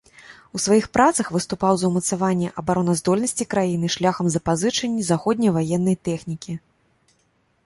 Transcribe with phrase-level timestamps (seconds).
[0.59, 6.53] У сваіх працах выступаў за ўмацаванне абараназдольнасці краіны шляхам запазычанні заходняй ваеннай тэхнікі.